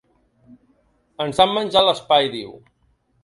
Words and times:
“Ens 1.25 1.43
han 1.45 1.53
menjat 1.57 1.87
l’espai”, 1.89 2.31
diu. 2.37 2.57